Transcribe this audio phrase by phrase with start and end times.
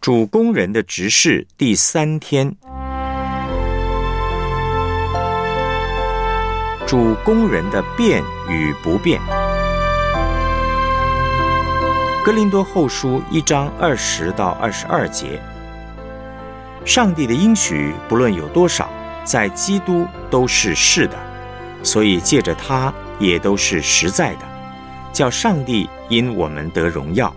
[0.00, 2.56] 主工人的执事第三天，
[6.86, 9.20] 主工人的变与不变。
[12.24, 15.38] 格林多后书一章二十到二十二节，
[16.86, 18.88] 上帝的应许不论有多少，
[19.22, 21.16] 在基督都是是的，
[21.82, 24.48] 所以借着他也都是实在的，
[25.12, 27.30] 叫上帝因我们得荣耀。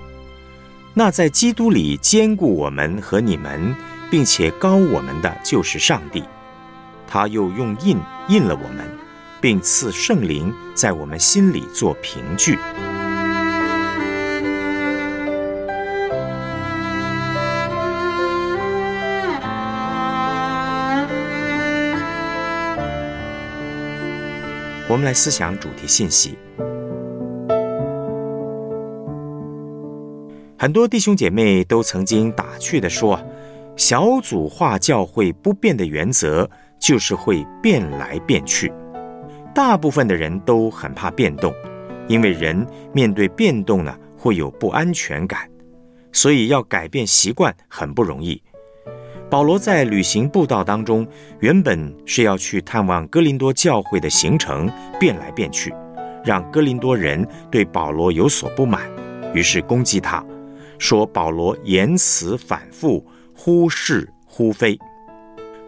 [0.95, 3.75] 那在基督里兼顾我们和你们，
[4.11, 6.23] 并且高我们的就是上帝，
[7.07, 7.97] 他又用印
[8.29, 8.87] 印了我们，
[9.41, 12.59] 并赐圣灵在我们心里做凭据。
[24.87, 26.37] 我们来思想主题信息。
[30.63, 33.21] 很多弟兄姐妹都曾经打趣地说
[33.75, 38.71] ：“小组化教会不变的原则就是会变来变去。”
[39.53, 41.53] 大部分的人都很怕变动，
[42.07, 45.41] 因为人面对变动呢会有不安全感，
[46.13, 48.41] 所以要改变习惯很不容易。
[49.29, 51.05] 保罗在旅行步道当中，
[51.41, 55.73] 原本是要去探望哥林多教会的行程变来变去，
[56.23, 58.89] 让哥林多人对保罗有所不满，
[59.33, 60.25] 于是攻击他。
[60.83, 63.01] 说保罗言辞反复，
[63.33, 64.77] 忽是忽非。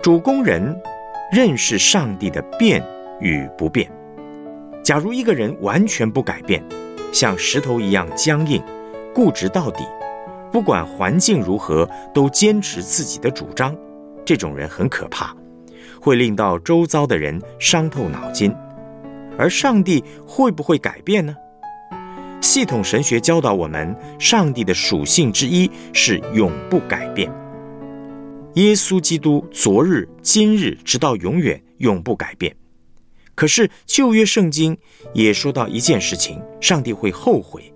[0.01, 0.77] 主工人
[1.31, 2.85] 认识上帝的变
[3.21, 3.89] 与不变。
[4.83, 6.61] 假如一个人完全不改变，
[7.13, 8.61] 像石头一样僵硬、
[9.13, 9.85] 固执到底，
[10.51, 13.73] 不管环境如何都坚持自己的主张，
[14.25, 15.33] 这种人很可怕，
[16.01, 18.53] 会令到周遭的人伤透脑筋。
[19.37, 21.33] 而上帝会不会改变呢？
[22.45, 27.27] 系统神学教导我们，上帝的属性之一是永不改变。
[28.53, 32.55] 耶稣基督昨日、今日，直到永远，永不改变。
[33.33, 34.77] 可是旧约圣经
[35.11, 37.73] 也说到一件事情：上帝会后悔。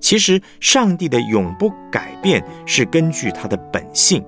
[0.00, 4.20] 其实，上帝的永不改变是根据他的本性，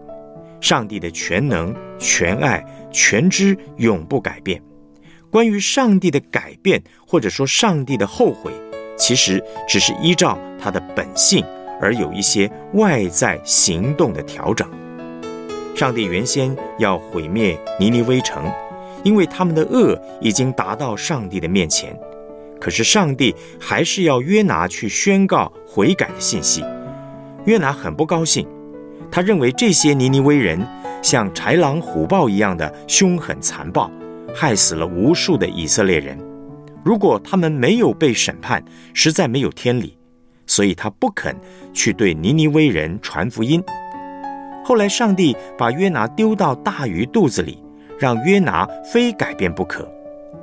[0.61, 4.63] 上帝的全能、全爱、全知永不改变。
[5.31, 8.53] 关于上帝的改变，或者说上帝的后悔。
[8.97, 11.45] 其实只是依照他的本性
[11.81, 14.69] 而有一些外在行动的调整。
[15.75, 18.45] 上帝原先要毁灭尼尼微城，
[19.03, 21.99] 因为他们的恶已经达到上帝的面前。
[22.61, 26.65] 可是上帝还是要约拿去宣告悔改的信息。
[27.45, 28.47] 约拿很不高兴，
[29.11, 30.65] 他认为这些尼尼微人
[31.03, 33.91] 像豺狼虎豹一样的凶狠残暴，
[34.35, 36.19] 害死了无数的以色列人。
[36.85, 38.63] 如果他们没有被审判，
[38.93, 39.97] 实在没有天理，
[40.47, 41.35] 所以他不肯
[41.73, 43.63] 去对尼尼微人传福音。
[44.63, 47.59] 后来，上帝把约拿丢到大鱼肚子里，
[47.99, 49.91] 让约拿非改变不可。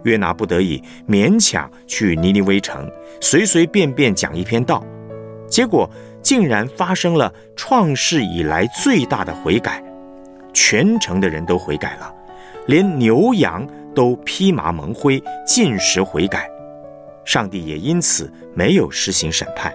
[0.04, 2.90] 约拿不得已勉强去尼尼微城，
[3.22, 4.84] 随随便便讲一篇道，
[5.48, 5.88] 结果
[6.24, 9.84] 竟然发生了创世以来最大的悔改，
[10.54, 12.12] 全城的人都悔改了，
[12.66, 13.68] 连牛羊。
[13.94, 16.50] 都披麻蒙灰，尽时悔改，
[17.26, 19.74] 上帝也因此没有实行审判。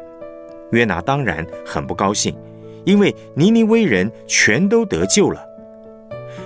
[0.73, 2.37] 约拿当然很不高兴，
[2.85, 5.41] 因为尼尼微人全都得救了。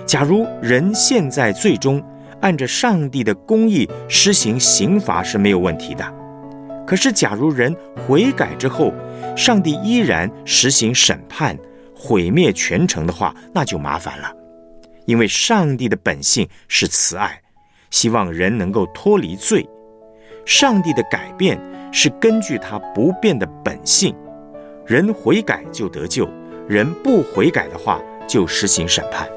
[0.05, 2.03] 假如人现在最终
[2.41, 6.05] 按着上帝的公义施行刑罚是没有问题的，
[6.85, 7.75] 可是假如人
[8.07, 8.93] 悔改之后，
[9.35, 11.57] 上帝依然实行审判，
[11.95, 14.31] 毁灭全城的话，那就麻烦了，
[15.05, 17.41] 因为上帝的本性是慈爱。
[17.91, 19.67] 希望人能够脱离罪，
[20.45, 21.59] 上帝的改变
[21.91, 24.15] 是根据他不变的本性，
[24.85, 26.27] 人悔改就得救，
[26.67, 29.29] 人不悔改的话就实行审判。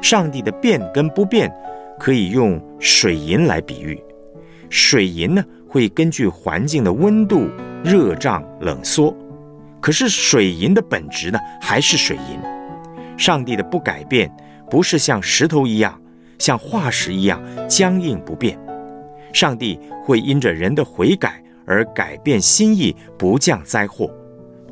[0.00, 1.52] 上帝的变跟不变，
[1.98, 4.00] 可以用水银来比喻。
[4.70, 7.48] 水银呢会根据环境的温度
[7.82, 9.16] 热胀冷缩，
[9.80, 12.38] 可是水银的本质呢还是水银。
[13.18, 14.30] 上帝的不改变，
[14.70, 15.98] 不是像石头一样。
[16.38, 18.58] 像化石一样僵硬不变，
[19.32, 24.10] 上帝会因着人的悔改而改变心意，不降灾祸，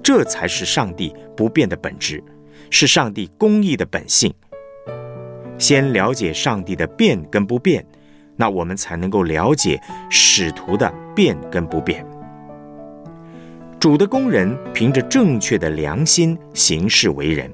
[0.02, 2.22] 这才是上帝不变的本质，
[2.70, 4.32] 是上帝公义的本性。
[5.58, 7.84] 先了解上帝的变跟不变，
[8.36, 9.80] 那我们才能够了解
[10.10, 12.06] 使徒的变跟不变。
[13.78, 17.50] 主的工人凭着正确的良心行事为人。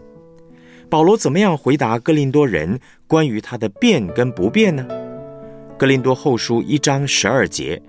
[0.92, 4.86] 保罗怎么样回答哥林多人关于他的变跟不变呢？
[5.78, 7.80] 哥林多后书一章十二节，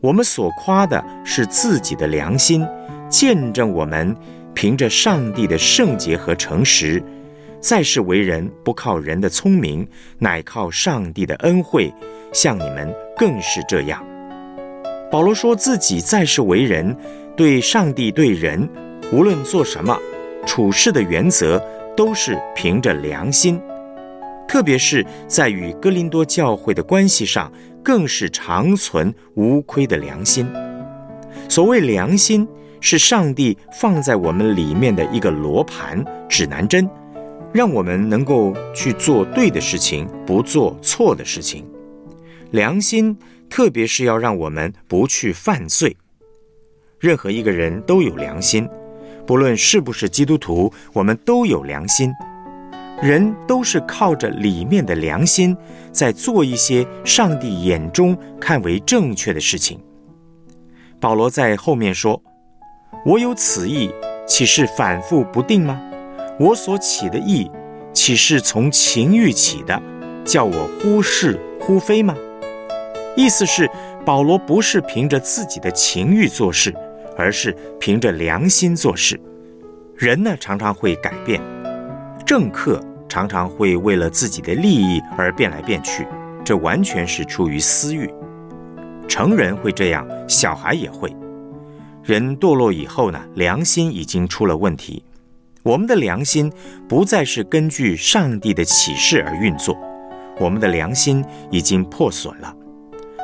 [0.00, 2.66] 我们所夸的是自己的良心，
[3.08, 4.12] 见证我们
[4.52, 7.00] 凭着上帝的圣洁和诚实，
[7.60, 9.86] 在世为人不靠人的聪明，
[10.18, 11.94] 乃靠上帝的恩惠，
[12.32, 14.04] 像你们更是这样。
[15.08, 16.96] 保罗说自己在世为人，
[17.36, 18.68] 对上帝对人，
[19.12, 19.96] 无论做什么，
[20.44, 21.62] 处事的原则
[21.96, 23.60] 都是凭着良心，
[24.48, 27.52] 特别是在与哥林多教会的关系上，
[27.82, 30.46] 更是长存无亏的良心。
[31.48, 32.48] 所谓良心。
[32.86, 36.86] 是上帝放在我们里面的一个罗盘指南针，
[37.50, 41.64] 让我们能够去做对的事情，不做错的事情。
[42.50, 43.16] 良心，
[43.48, 45.96] 特别是要让我们不去犯罪。
[47.00, 48.68] 任何一个人都有良心，
[49.26, 52.12] 不论是不是基督徒，我们都有良心。
[53.02, 55.56] 人都是靠着里面的良心，
[55.92, 59.78] 在做一些上帝眼中看为正确的事情。
[61.00, 62.22] 保罗在后面说。
[63.04, 63.90] 我有此意，
[64.26, 65.78] 岂是反复不定吗？
[66.40, 67.50] 我所起的意，
[67.92, 69.82] 岂是从情欲起的，
[70.24, 72.14] 叫我忽是忽非吗？
[73.14, 73.68] 意思是
[74.06, 76.74] 保罗不是凭着自己的情欲做事，
[77.16, 79.20] 而是凭着良心做事。
[79.96, 81.40] 人呢，常常会改变；
[82.26, 86.06] 政客常常会为了自己的利益而变来变去，
[86.44, 88.12] 这完全是出于私欲。
[89.06, 91.14] 成人会这样，小孩也会。
[92.02, 95.04] 人堕落以后呢，良心已经出了问题。
[95.62, 96.52] 我们的良心
[96.86, 99.74] 不再是根据上帝的启示而运作，
[100.38, 102.54] 我们的良心已经破损了。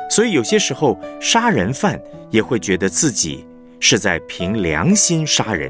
[0.09, 1.99] 所以有些时候，杀人犯
[2.31, 3.45] 也会觉得自己
[3.81, 5.69] 是在凭良心杀人，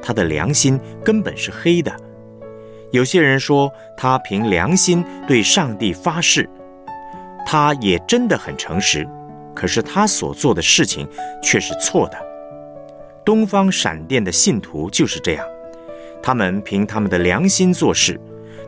[0.00, 1.94] 他的良心根本是黑的。
[2.92, 6.48] 有些人说他凭良心对上帝发誓，
[7.44, 9.06] 他也真的很诚实，
[9.54, 11.06] 可是他所做的事情
[11.42, 12.16] 却是错的。
[13.24, 15.44] 东方闪电的信徒就是这样，
[16.22, 18.18] 他们凭他们的良心做事，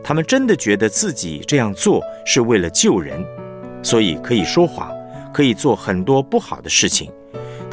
[0.03, 3.25] 他们真的觉得自己这样做是为了救人，
[3.81, 4.91] 所以可以说谎，
[5.33, 7.09] 可以做很多不好的事情。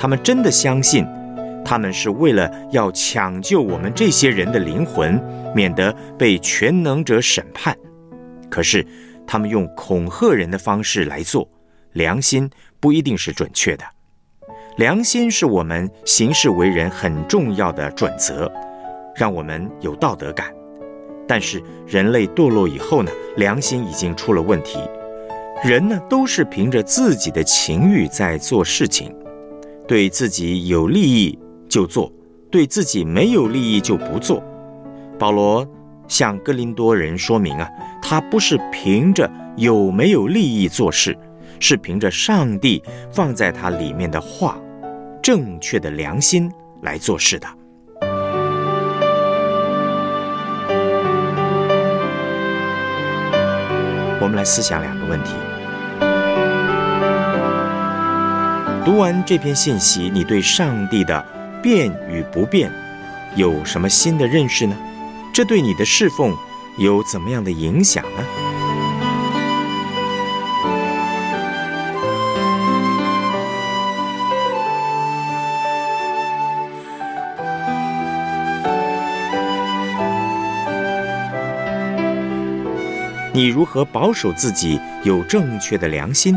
[0.00, 1.06] 他们真的相信，
[1.62, 5.22] 他们是为了要抢救我们这些人的灵魂，
[5.54, 7.76] 免得被全能者审判。
[8.48, 8.84] 可是，
[9.26, 11.46] 他们用恐吓人的方式来做，
[11.92, 12.48] 良心
[12.80, 13.84] 不一定是准确的。
[14.78, 18.50] 良心是我们行事为人很重要的准则，
[19.14, 20.46] 让我们有道德感。
[21.28, 24.78] 但是人类堕落以后呢，良心已经出了问题。
[25.62, 29.14] 人呢都是凭着自己的情欲在做事情，
[29.90, 31.36] 对自己有利益
[31.68, 32.12] 就做，
[32.48, 34.40] 对自己没有利益就不做。
[35.18, 35.68] 保罗
[36.06, 37.68] 向哥林多人说明啊，
[38.00, 41.18] 他不是凭着有没有利益做事，
[41.58, 44.56] 是凭着上帝放在他里面的话。
[45.20, 46.48] 正确的良心
[46.82, 47.48] 来做事的。
[54.20, 55.32] 我们来思想两个问题。
[58.82, 61.24] 读完这篇信息，你对上帝的
[61.62, 62.72] 变与不变
[63.36, 64.76] 有什么新的认识呢？
[65.32, 66.34] 这对你的侍奉
[66.78, 68.24] 有怎么样的影响呢？
[83.32, 86.34] 你如何保守自己有正确的良心？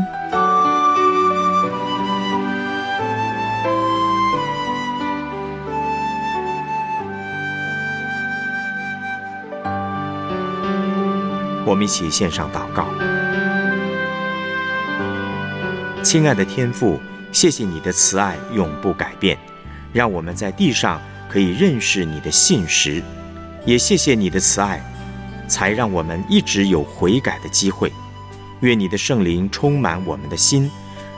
[11.74, 12.86] 我们一起献上祷告。
[16.04, 17.00] 亲爱的天父，
[17.32, 19.36] 谢谢你的慈爱永不改变，
[19.92, 23.02] 让我们在地上可以认识你的信实，
[23.66, 24.80] 也谢谢你的慈爱。
[25.48, 27.92] 才让我们一直有悔改的机会。
[28.60, 30.70] 愿你的圣灵充满我们的心，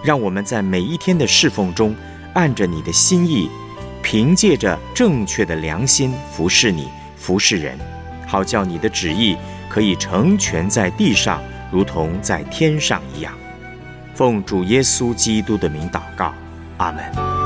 [0.03, 1.95] 让我们在每一天的侍奉中，
[2.33, 3.51] 按着你的心意，
[4.03, 7.79] 凭借着正确的良心服侍你、服侍人，
[8.27, 9.37] 好叫你的旨意
[9.69, 13.33] 可以成全在地上，如同在天上一样。
[14.15, 16.33] 奉主耶稣基督的名祷告，
[16.79, 17.46] 阿门。